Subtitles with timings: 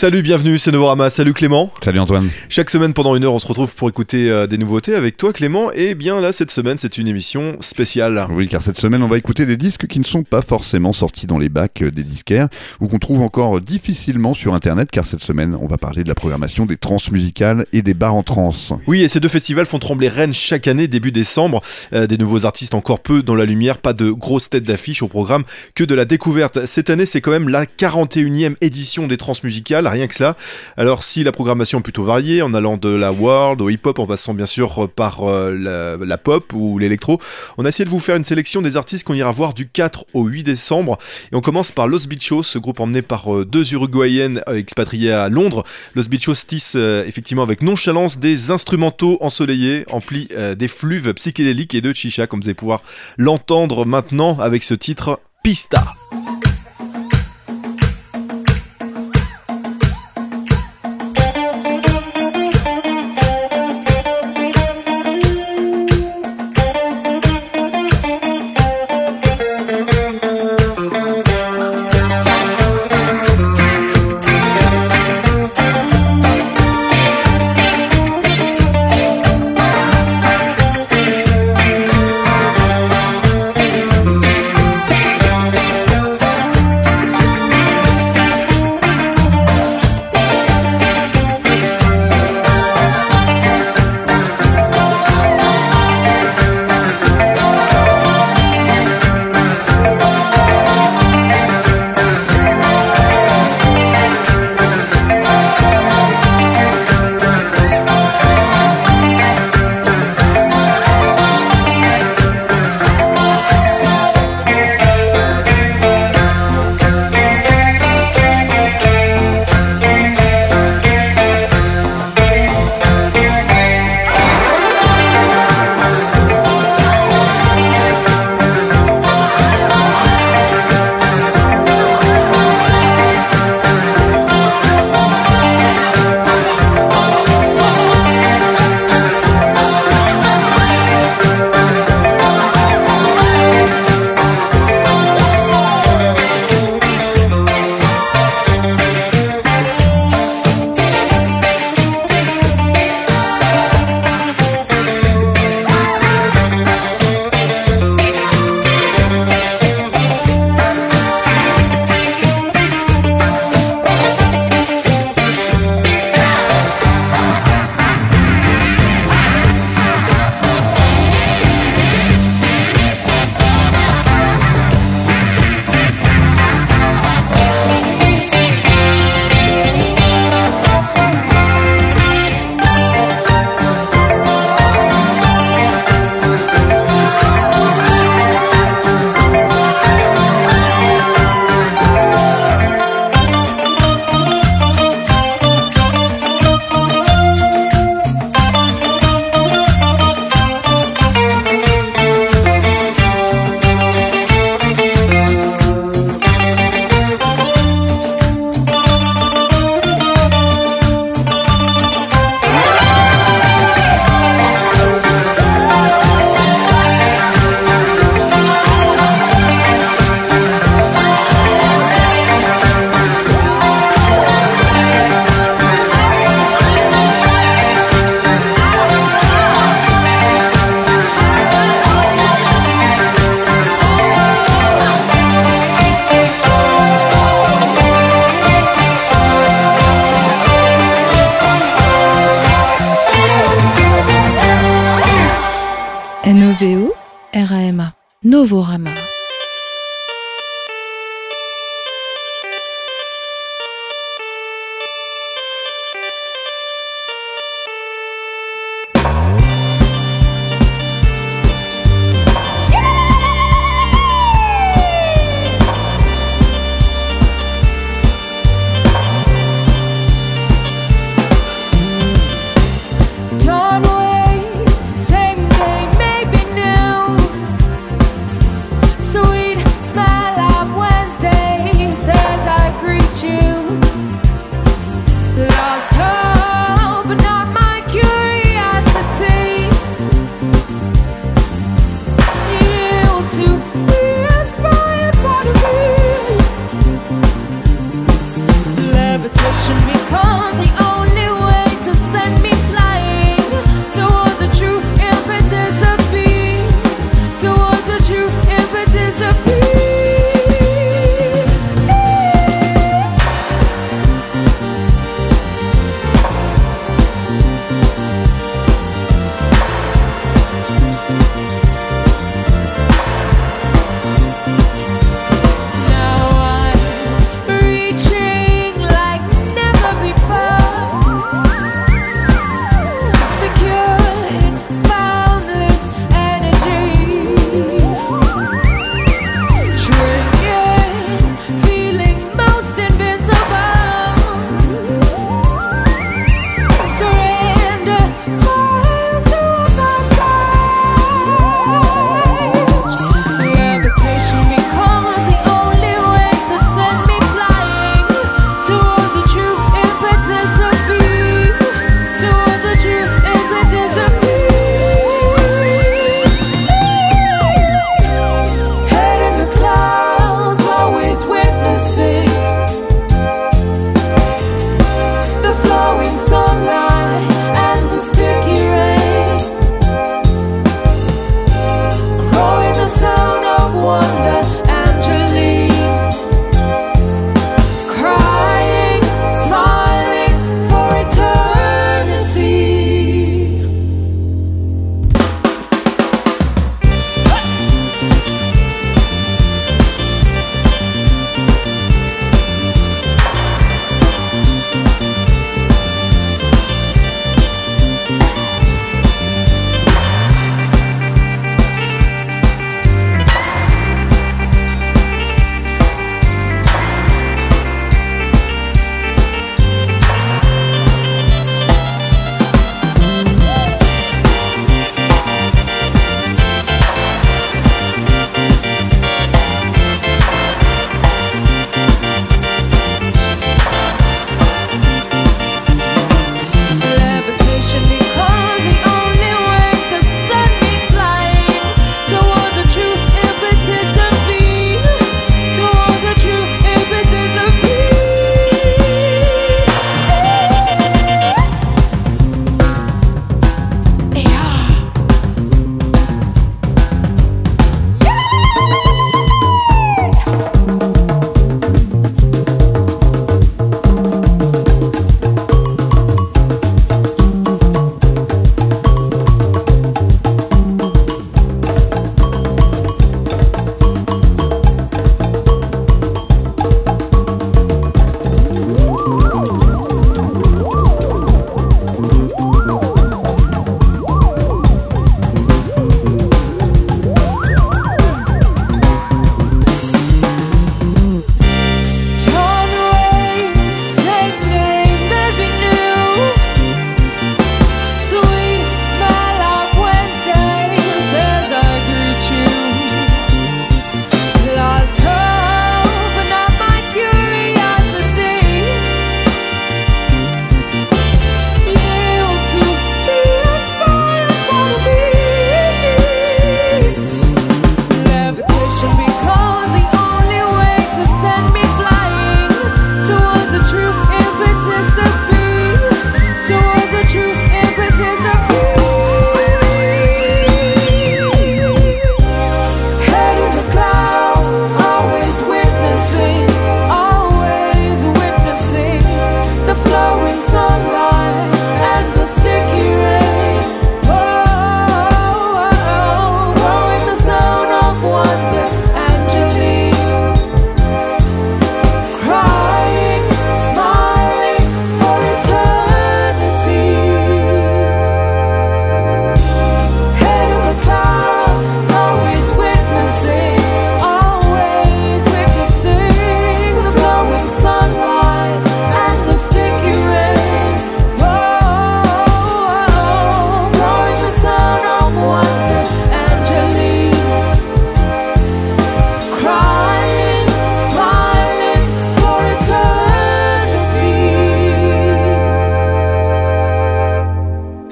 [0.00, 1.10] Salut, bienvenue, c'est Novorama.
[1.10, 1.70] Salut Clément.
[1.84, 2.26] Salut Antoine.
[2.48, 5.30] Chaque semaine pendant une heure, on se retrouve pour écouter euh, des nouveautés avec toi
[5.34, 5.70] Clément.
[5.72, 8.26] Et bien là, cette semaine, c'est une émission spéciale.
[8.30, 11.26] Oui, car cette semaine, on va écouter des disques qui ne sont pas forcément sortis
[11.26, 12.48] dans les bacs euh, des disquaires
[12.80, 16.14] ou qu'on trouve encore difficilement sur Internet, car cette semaine, on va parler de la
[16.14, 18.54] programmation des trans musicales et des bars en trans.
[18.86, 21.60] Oui, et ces deux festivals font trembler Rennes chaque année, début décembre.
[21.92, 25.08] Euh, des nouveaux artistes encore peu dans la lumière, pas de grosses têtes d'affiche au
[25.08, 26.64] programme, que de la découverte.
[26.64, 30.36] Cette année, c'est quand même la 41e édition des trans musicales, rien que cela.
[30.76, 34.06] Alors si la programmation est plutôt variée, en allant de la world au hip-hop, en
[34.06, 37.20] passant bien sûr par euh, la, pop ou l'électro,
[37.58, 40.06] on a essayé de vous faire une sélection des artistes qu'on ira voir du 4
[40.14, 40.98] au 8 décembre.
[41.32, 45.12] Et on commence par Los Bichos, ce groupe emmené par euh, deux Uruguayennes euh, expatriées
[45.12, 45.64] à Londres.
[45.94, 51.92] Los Bichos tissent effectivement avec nonchalance des instrumentaux ensoleillés, emplis des fluves psychédéliques et de
[51.92, 52.82] chicha, comme vous allez pouvoir
[53.16, 55.84] l'entendre maintenant avec ce titre Pista.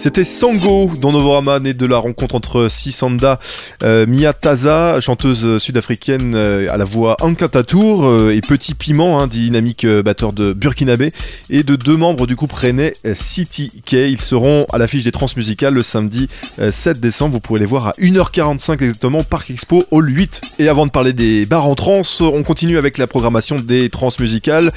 [0.00, 3.40] C'était Sango dans Novorama, né de la rencontre entre Sisanda
[3.82, 9.84] euh, Miyataza, chanteuse sud-africaine euh, à la voix Ankatatour, euh, et Petit Piment, hein, dynamique
[9.84, 11.12] euh, batteur de Burkinabé,
[11.50, 13.94] et de deux membres du groupe rennais City K.
[13.94, 16.28] Ils seront à l'affiche des transmusicales le samedi
[16.70, 17.34] 7 décembre.
[17.34, 20.42] Vous pourrez les voir à 1h45 exactement Parc Expo Hall 8.
[20.60, 24.70] Et avant de parler des bars en trans, on continue avec la programmation des transmusicales.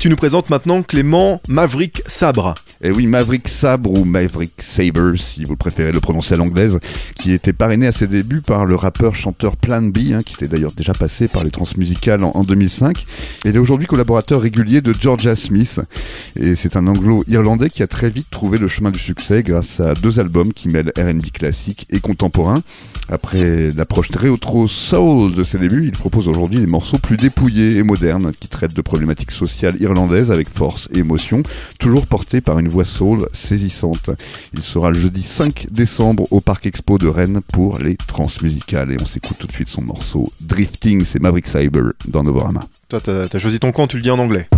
[0.00, 2.54] Tu nous présentes maintenant Clément Maverick Sabre.
[2.82, 6.78] Et eh oui, Maverick Sabre ou Maverick Saber, si vous préférez le prononcer à l'anglaise,
[7.14, 10.72] qui était parrainé à ses débuts par le rappeur-chanteur Plan B, hein, qui était d'ailleurs
[10.72, 13.06] déjà passé par les transmusicales en, en 2005.
[13.46, 15.80] Et il est aujourd'hui collaborateur régulier de Georgia Smith.
[16.36, 19.94] Et c'est un anglo-irlandais qui a très vite trouvé le chemin du succès grâce à
[19.94, 22.62] deux albums qui mêlent RB classique et contemporain.
[23.08, 27.76] Après l'approche très rétro soul de ses débuts, il propose aujourd'hui des morceaux plus dépouillés
[27.76, 31.42] et modernes qui traitent de problématiques sociales irlandaises avec force et émotion,
[31.78, 34.10] toujours portés par une voix soul saisissante.
[34.52, 38.96] Il sera le jeudi 5 décembre au Parc Expo de Rennes pour les transmusicales et
[39.00, 42.66] on s'écoute tout de suite son morceau Drifting, c'est Maverick Cyber dans Novorama.
[42.88, 44.48] Toi, t'as as choisi ton camp, tu le dis en anglais.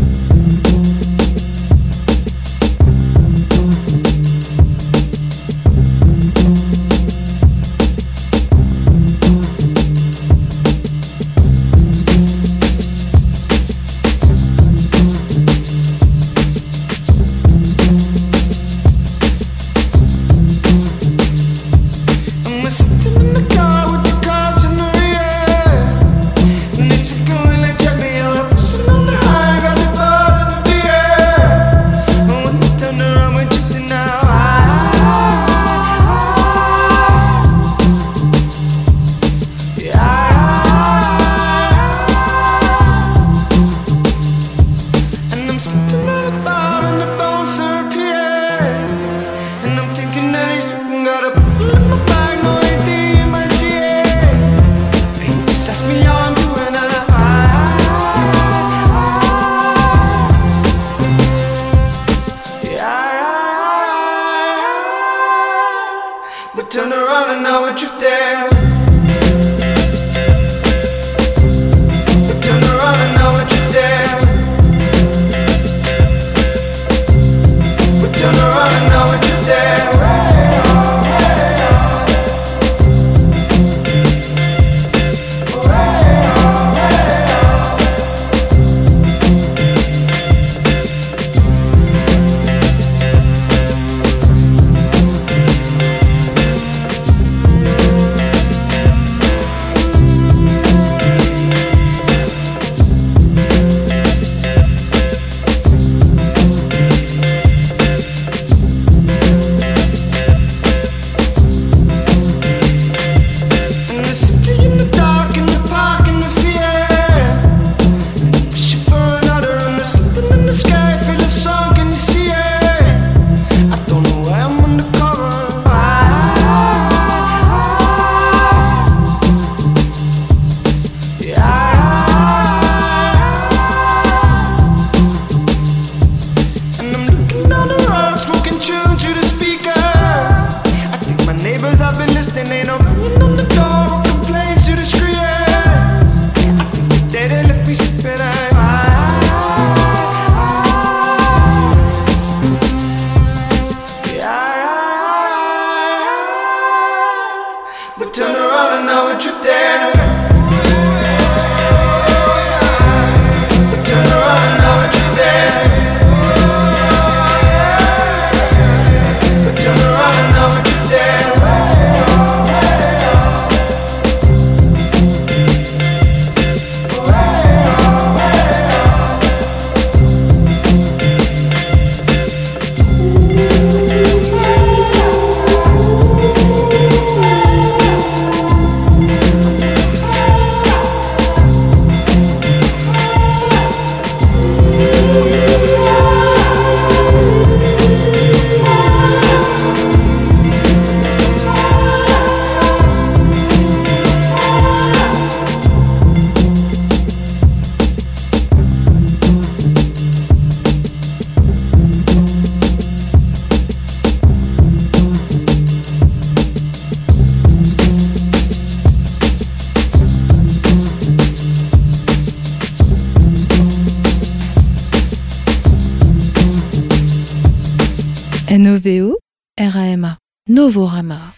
[229.59, 230.19] R-A-M-A.
[230.51, 231.33] Novorama.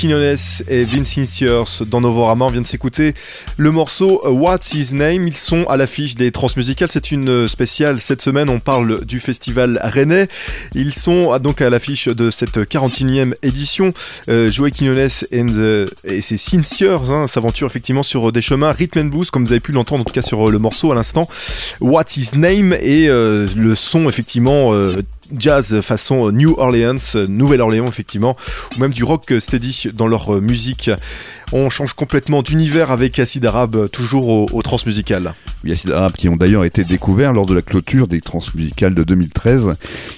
[0.00, 2.46] Quinones et Vincentiers dans Novorama.
[2.46, 3.12] On vient s'écouter
[3.60, 5.28] le morceau What's His Name.
[5.28, 6.88] Ils sont à l'affiche des Transmusicales.
[6.90, 8.00] C'est une spéciale.
[8.00, 10.28] Cette semaine, on parle du festival rennais.
[10.74, 13.92] Ils sont donc à l'affiche de cette 41e édition.
[14.30, 15.10] Euh, Joey Quinones
[16.04, 19.60] et ses Sincers hein, s'aventurent effectivement sur des chemins rhythm and blues, comme vous avez
[19.60, 21.28] pu l'entendre en tout cas sur le morceau à l'instant.
[21.80, 25.02] What's His Name et euh, le son effectivement euh,
[25.38, 26.96] jazz façon New Orleans,
[27.28, 28.38] Nouvelle-Orléans effectivement,
[28.74, 30.90] ou même du rock steady dans leur musique.
[31.52, 35.34] On change complètement d'univers avec Acid Arabe, toujours au, au transmusical.
[35.64, 39.02] Oui, Acid Arabe qui ont d'ailleurs été découverts lors de la clôture des transmusicales de
[39.02, 39.74] 2013.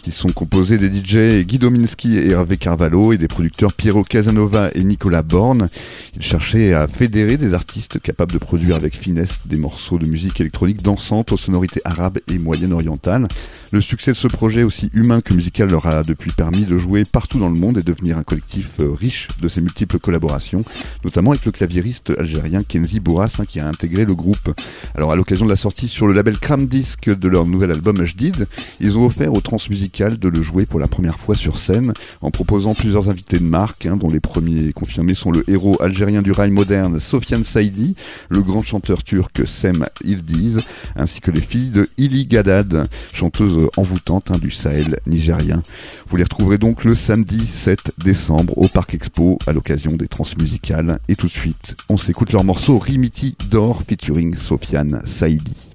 [0.07, 4.71] Ils sont composés des DJ Guy Dominski et Hervé Carvalho et des producteurs Piero Casanova
[4.75, 5.71] et Nicolas Borne.
[6.17, 10.39] Ils cherchaient à fédérer des artistes capables de produire avec finesse des morceaux de musique
[10.39, 13.27] électronique dansante aux sonorités arabes et moyen-orientales.
[13.73, 17.05] Le succès de ce projet, aussi humain que musical, leur a depuis permis de jouer
[17.11, 20.63] partout dans le monde et devenir un collectif euh, riche de ses multiples collaborations,
[21.05, 24.53] notamment avec le claviériste algérien Kenzi Bourras hein, qui a intégré le groupe.
[24.95, 28.05] Alors à l'occasion de la sortie sur le label Cram Disc de leur nouvel album
[28.05, 28.47] Jdid,
[28.81, 32.31] ils ont offert au transmusical de le jouer pour la première fois sur scène en
[32.31, 36.33] proposant plusieurs invités de marque, hein, dont les premiers confirmés sont le héros algérien du
[36.33, 37.95] rail moderne Sofiane Saidi,
[38.29, 40.61] le grand chanteur turc Sem Ildiz,
[40.97, 45.63] ainsi que les filles de Ili Gadad, chanteuse envoûtante hein, du Sahel nigérien.
[46.09, 50.99] Vous les retrouverez donc le samedi 7 décembre au Parc Expo à l'occasion des transmusicales.
[51.17, 55.72] Tout de suite, on s'écoute leur morceau Rimiti d'or featuring Sofiane Saidi.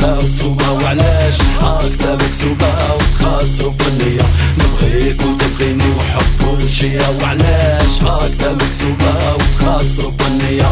[0.00, 4.22] وتباوتوما وعلاش؟ هكذا مكتوبة وتقاسوا في النية
[4.58, 10.68] نبغيك وتبغيني وحب كل شي وعلاش هكذا مكتوبة وتقاسوا في النية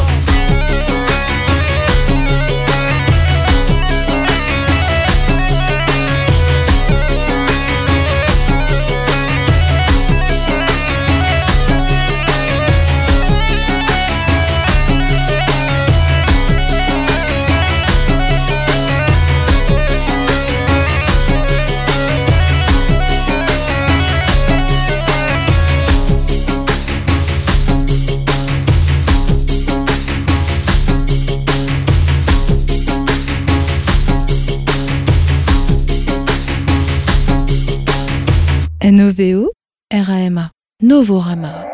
[40.89, 41.67] Novorama.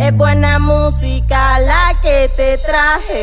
[0.00, 3.22] Es buena música la que te traje.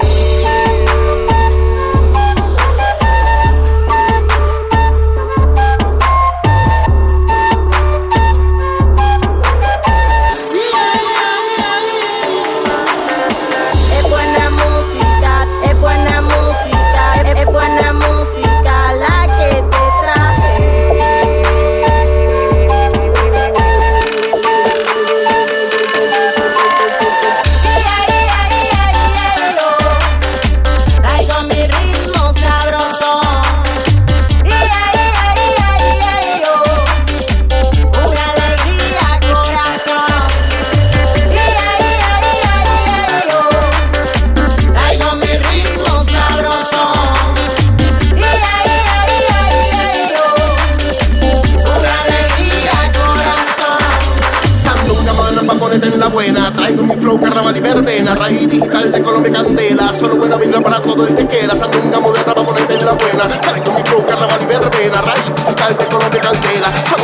[55.71, 56.53] ponete en la buena.
[56.53, 58.13] Traigo mi flow, carnaval y verbena.
[58.13, 59.93] Raíz digital de Colombia Candela.
[59.93, 61.55] Solo buena vibra para todo el que quiera.
[61.55, 63.41] Sandunga moderna para ponerte en la buena.
[63.41, 65.01] Traigo mi flow, carnaval y verbena.
[65.01, 67.00] Raíz digital de Colombia Candela.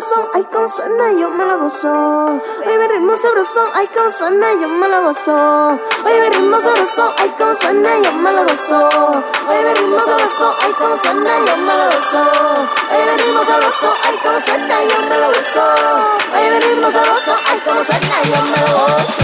[0.00, 2.42] Sabroso, ay como suena, yo me lo gozo.
[2.66, 5.78] Mi ritmo sabroso, ay como suena, yo me lo gozo.
[6.04, 8.88] Mi ritmo sabroso, ay como suena, yo me lo gozo.
[9.48, 12.24] Mi ritmo sabroso, ay como suena, yo me lo gozo.
[12.90, 15.66] Mi ritmo sabroso, ay como suena, yo me lo gozo.
[16.32, 19.23] Mi ritmo sabroso, ay como suena, yo me lo gozo.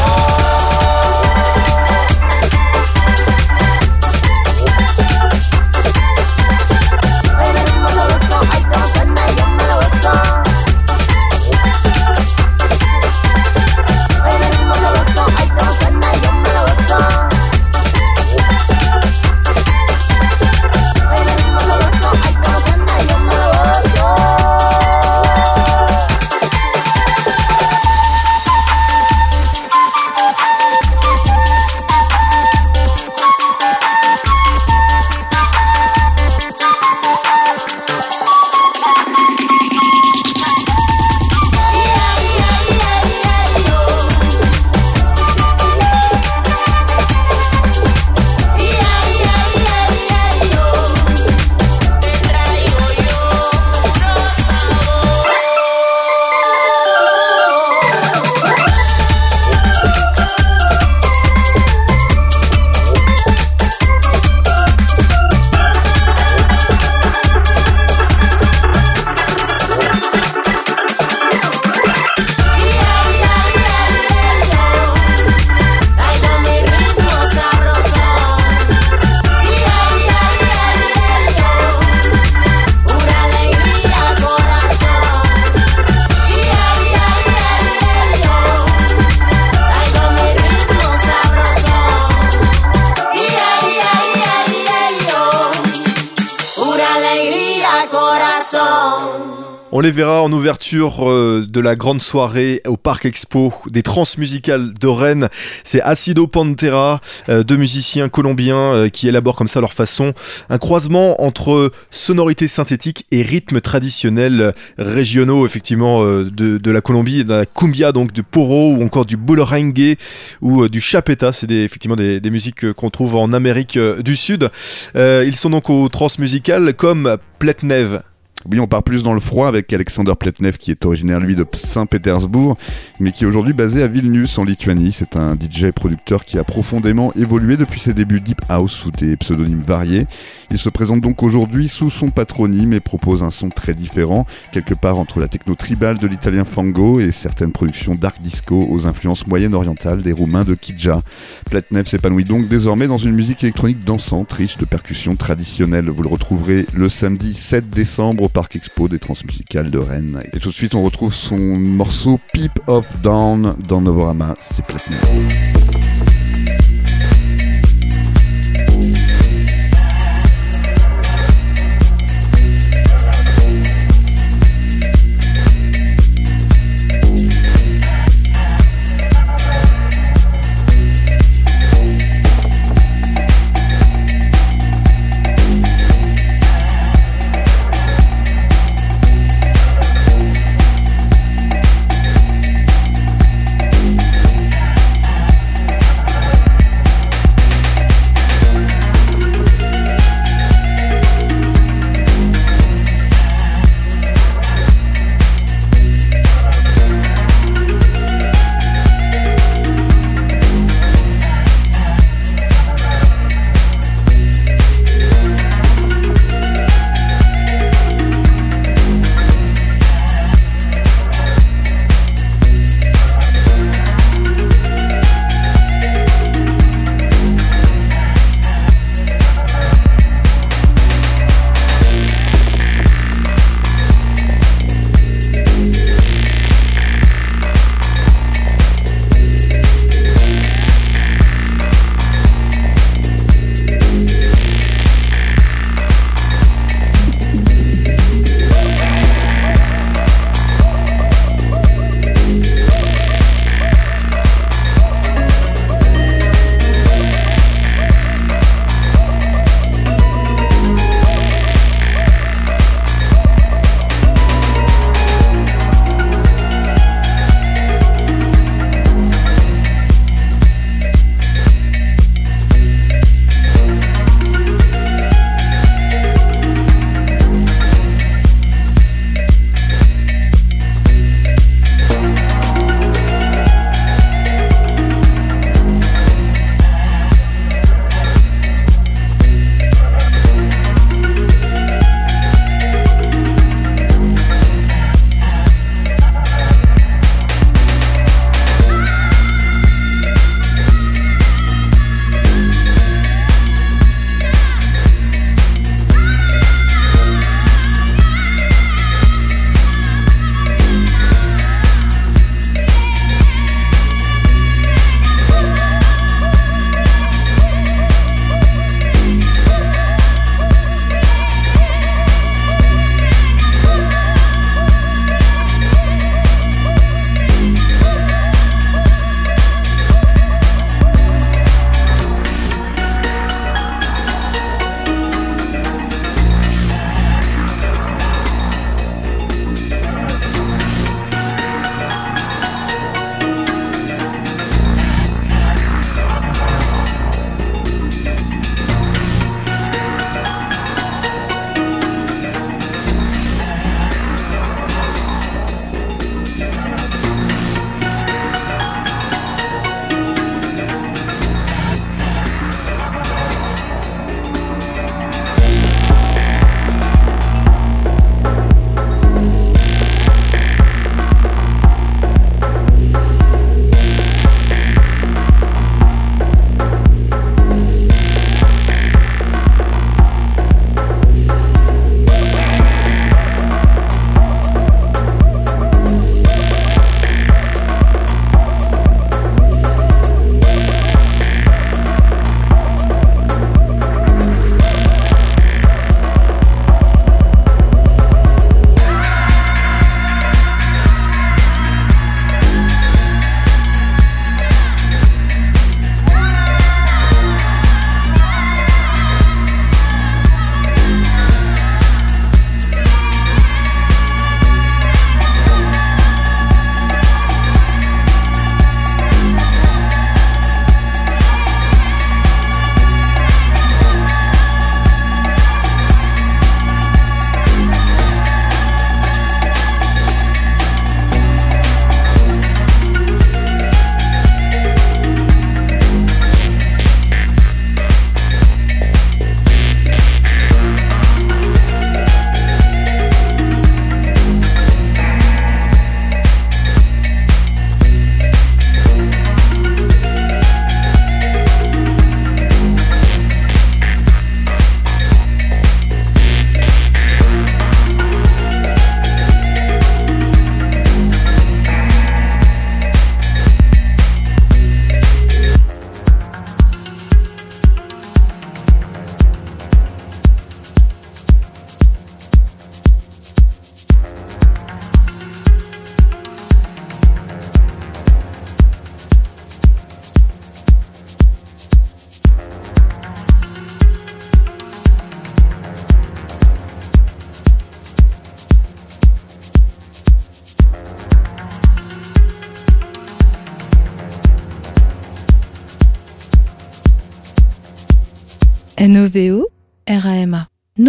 [100.73, 105.29] Euh, de la grande soirée au Parc Expo des transmusicales de Rennes.
[105.65, 110.13] C'est Acido Pantera, euh, deux musiciens colombiens euh, qui élaborent comme ça leur façon
[110.49, 117.25] un croisement entre sonorités synthétiques et rythmes traditionnels euh, régionaux effectivement de, de la Colombie,
[117.25, 119.97] de la cumbia donc du poro ou encore du bullerengue
[120.41, 121.33] ou du chapeta.
[121.33, 124.51] C'est effectivement des, musiques qu'on trouve en Amérique du Sud.
[124.95, 128.01] Ils sont donc au transmusical comme Pletnev.
[128.49, 131.47] Oui, on part plus dans le froid avec Alexander Pletnev qui est originaire lui de
[131.53, 132.57] Saint-Pétersbourg,
[132.99, 134.93] mais qui est aujourd'hui basé à Vilnius en Lituanie.
[134.93, 139.17] C'est un DJ producteur qui a profondément évolué depuis ses débuts Deep House sous des
[139.17, 140.07] pseudonymes variés.
[140.53, 144.75] Il se présente donc aujourd'hui sous son patronyme et propose un son très différent, quelque
[144.75, 149.29] part entre la techno tribale de l'italien Fango et certaines productions dark disco aux influences
[149.29, 151.03] moyen-orientales des Roumains de Kidja.
[151.49, 155.89] Pletnev s'épanouit donc désormais dans une musique électronique dansante, riche de percussions traditionnelles.
[155.89, 160.21] Vous le retrouverez le samedi 7 décembre au Parc Expo des Transmusicales de Rennes.
[160.33, 164.35] Et tout de suite, on retrouve son morceau Peep of Down dans Novorama.
[164.57, 166.10] C'est Pletnev.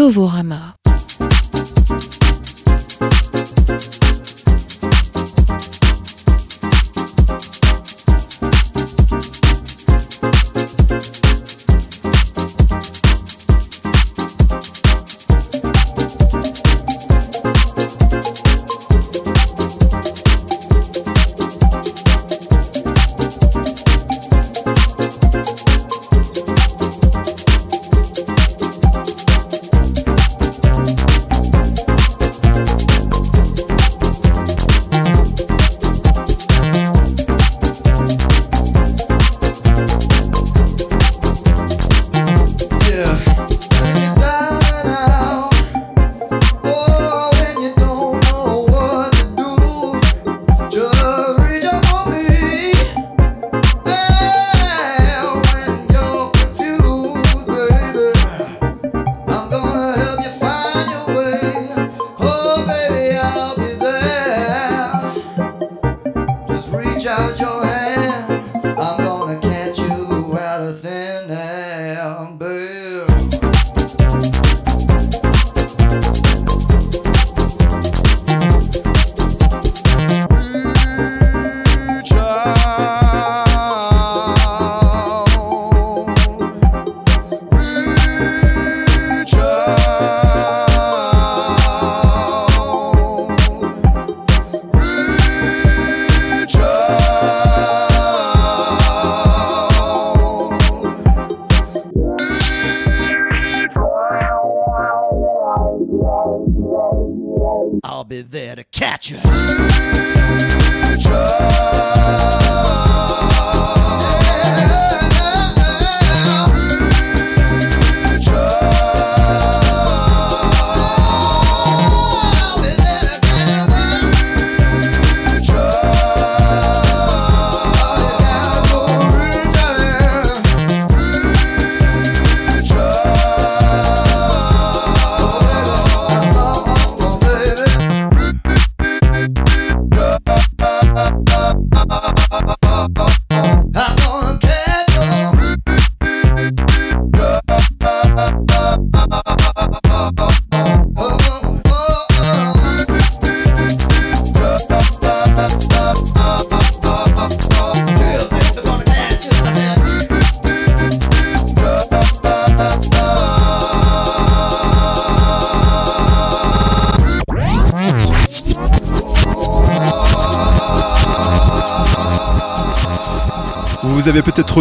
[0.01, 0.80] N-O-V-O-R-A-M-A.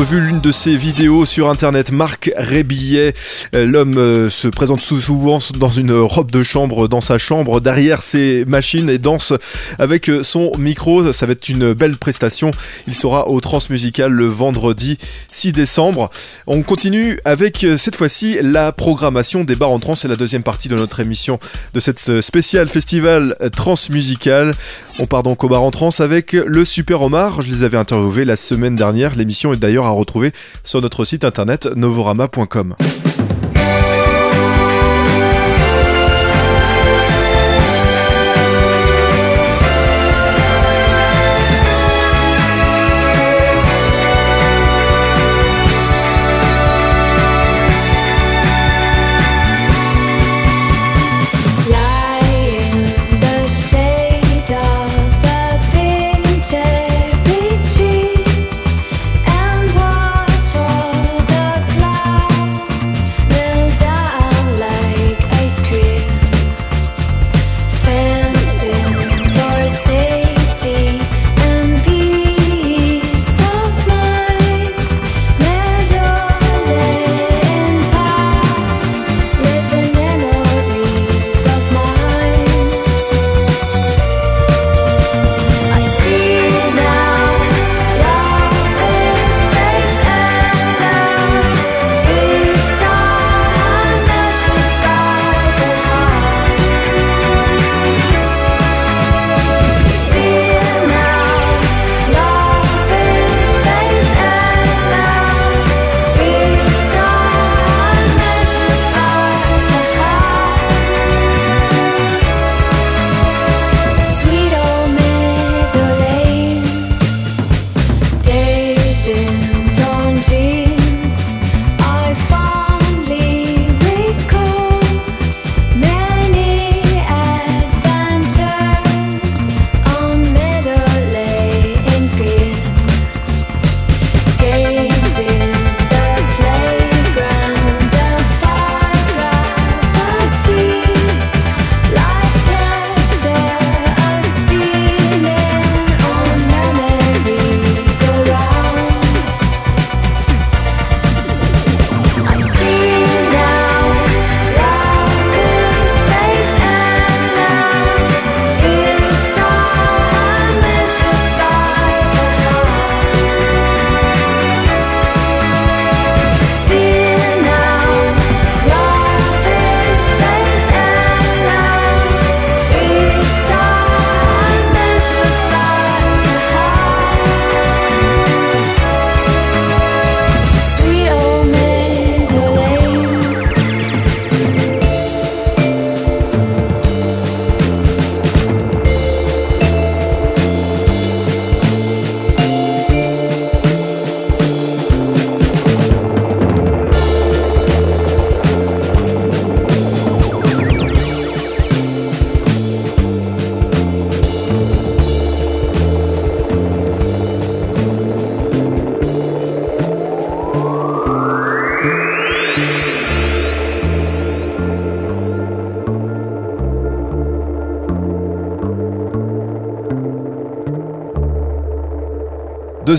[0.05, 3.13] Vu l'une de ses vidéos sur internet, Marc Rébillet.
[3.55, 7.61] Euh, L'homme euh, se présente sou- souvent dans une robe de chambre, dans sa chambre,
[7.61, 9.33] derrière ses machines et danse
[9.81, 11.13] avec euh, son micro.
[11.13, 12.53] Ça va être une belle prestation.
[12.87, 16.11] Il sera au Transmusical le vendredi 6 décembre.
[16.47, 19.95] On continue avec euh, cette fois-ci la programmation des bars en trans.
[19.97, 21.41] C'est la deuxième partie de notre émission
[21.75, 24.55] de cette euh, spéciale festival transmusical.
[24.99, 27.41] On part donc au bar en trans avec le Super Omar.
[27.43, 29.17] Je les avais interviewés la semaine dernière.
[29.17, 32.77] L'émission est d'ailleurs à retrouver sur notre site internet novorama.com.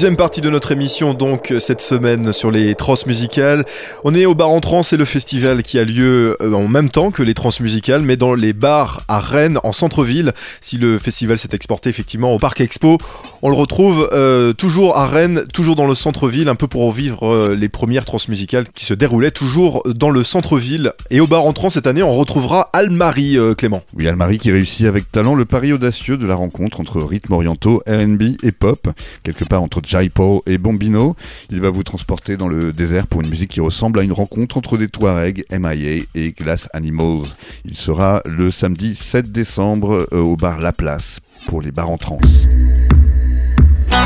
[0.01, 3.65] Deuxième partie de notre émission donc euh, cette semaine sur les trans musicales.
[4.03, 6.89] On est au bar en trans, c'est le festival qui a lieu euh, en même
[6.89, 10.31] temps que les trans musicales, mais dans les bars à Rennes, en centre-ville.
[10.59, 12.97] Si le festival s'est exporté effectivement au Parc Expo,
[13.43, 17.27] on le retrouve euh, toujours à Rennes, toujours dans le centre-ville, un peu pour vivre
[17.27, 20.93] euh, les premières trans musicales qui se déroulaient toujours dans le centre-ville.
[21.09, 23.81] Et au bar en trans cette année, on retrouvera Almarie, euh, Clément.
[23.95, 27.81] Oui, Almarie qui réussit avec talent le pari audacieux de la rencontre entre rythmes orientaux,
[27.87, 28.89] R&B et pop,
[29.23, 31.15] quelque part entre Jaipo et Bombino.
[31.49, 34.57] Il va vous transporter dans le désert pour une musique qui ressemble à une rencontre
[34.57, 37.27] entre des Touaregs, MIA et Glass Animals.
[37.65, 41.97] Il sera le samedi 7 décembre euh, au bar La Place pour les bars en.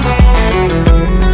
[0.06, 1.25] Thank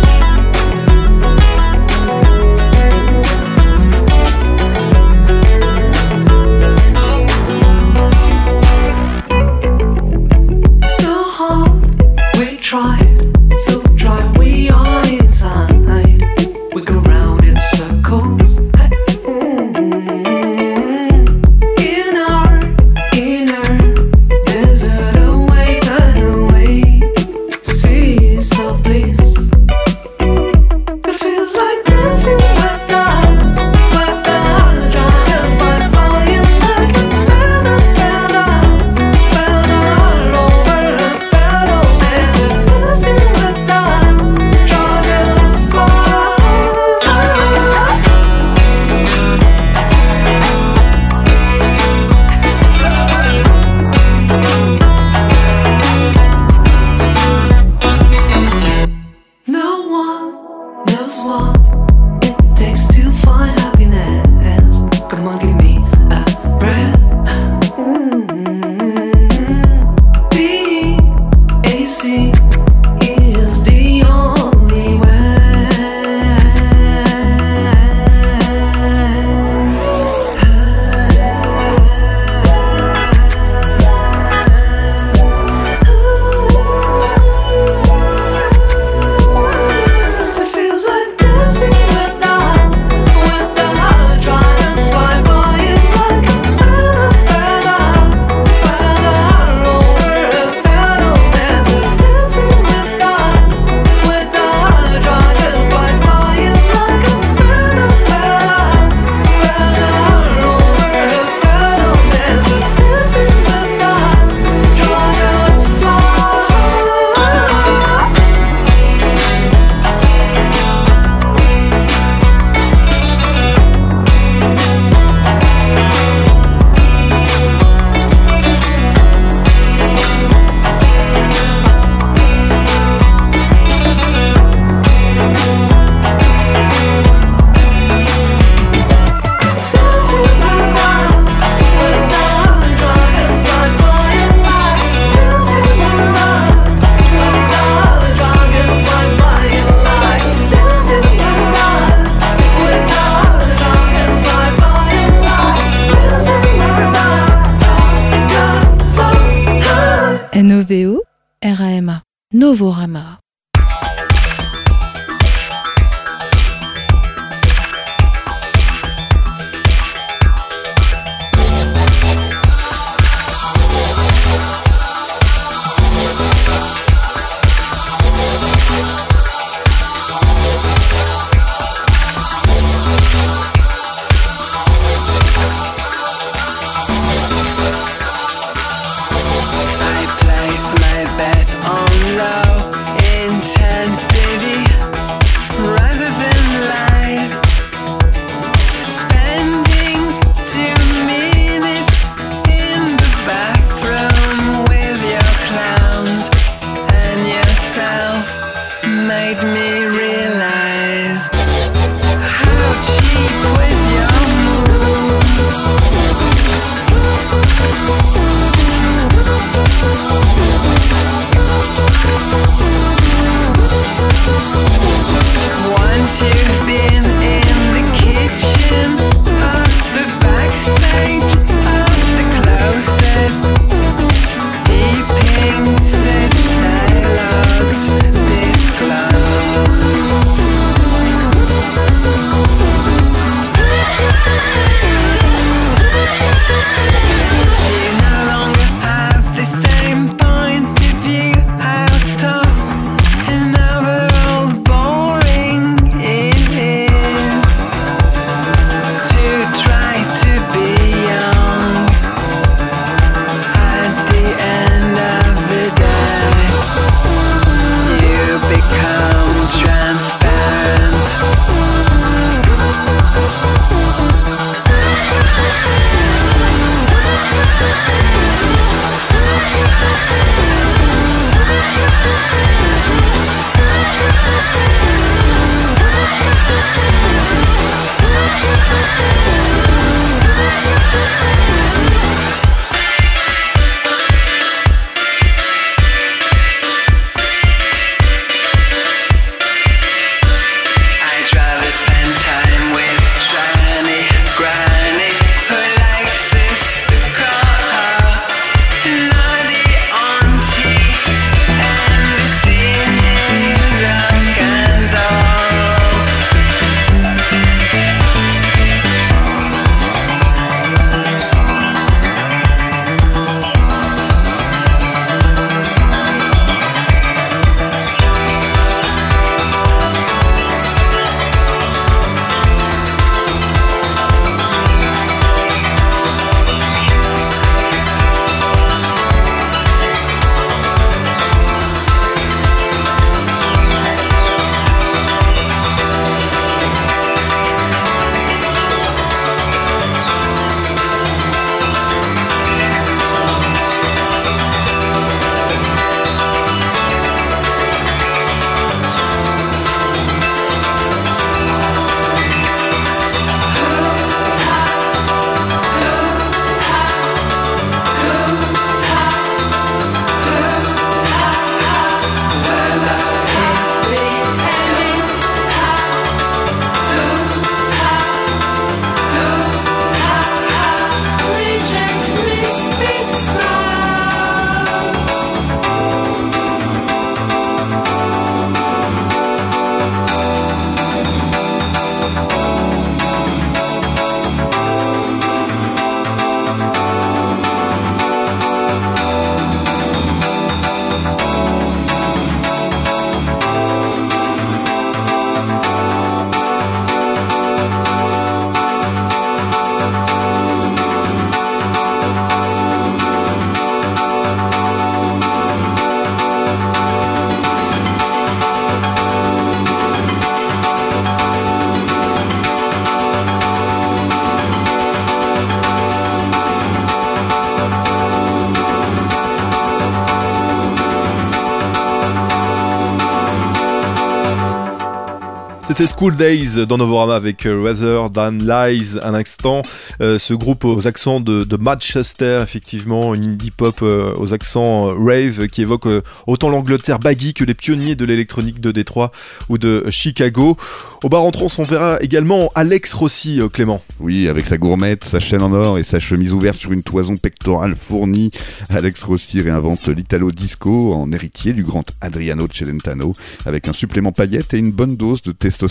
[435.81, 439.63] C'était School Days dans Novorama avec euh, Rather Than Lies un instant.
[439.99, 444.93] Euh, ce groupe aux accents de, de Manchester, effectivement, une hip-hop euh, aux accents euh,
[444.93, 449.11] rave qui évoque euh, autant l'Angleterre baggy que les pionniers de l'électronique de Détroit
[449.49, 450.55] ou de Chicago.
[451.03, 453.81] Au bar en trance, on verra également Alex Rossi, euh, Clément.
[453.99, 457.17] Oui, avec sa gourmette, sa chaîne en or et sa chemise ouverte sur une toison
[457.17, 458.29] pectorale fournie,
[458.69, 463.13] Alex Rossi réinvente l'italo disco en héritier du grand Adriano Celentano
[463.47, 465.70] avec un supplément paillette et une bonne dose de testostérone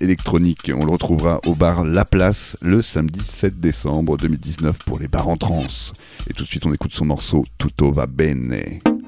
[0.00, 0.70] électronique.
[0.74, 5.28] On le retrouvera au bar La Place le samedi 7 décembre 2019 pour les bars
[5.28, 5.92] en trance.
[6.28, 8.99] Et tout de suite, on écoute son morceau Tutto va bene.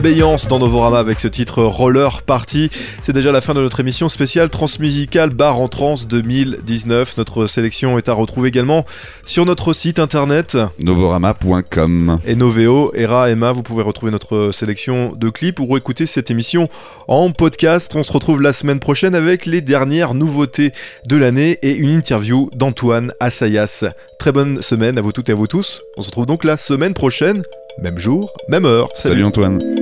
[0.00, 2.70] Ambiance dans Novorama avec ce titre Roller Party.
[3.02, 7.18] C'est déjà la fin de notre émission spéciale transmusicale Bar en Trans 2019.
[7.18, 8.86] Notre sélection est à retrouver également
[9.24, 12.18] sur notre site internet Novorama.com.
[12.26, 13.52] et Noveo, Era, Emma.
[13.52, 16.70] Vous pouvez retrouver notre sélection de clips ou écouter cette émission
[17.06, 17.94] en podcast.
[17.94, 20.72] On se retrouve la semaine prochaine avec les dernières nouveautés
[21.08, 23.84] de l'année et une interview d'Antoine Assayas.
[24.18, 25.82] Très bonne semaine à vous toutes et à vous tous.
[25.98, 27.42] On se retrouve donc la semaine prochaine,
[27.82, 28.88] même jour, même heure.
[28.94, 29.79] Salut Antoine.